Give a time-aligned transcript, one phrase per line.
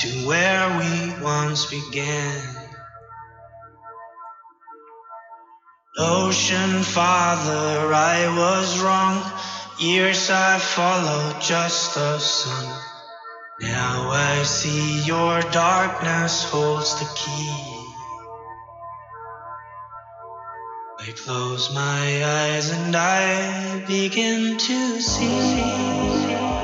[0.00, 2.40] to where we once began.
[5.98, 9.20] Ocean Father, I was wrong.
[9.80, 12.80] Years I followed just the sun.
[13.60, 17.78] Now I see your darkness holds the key.
[21.00, 26.57] I close my eyes and I begin to see.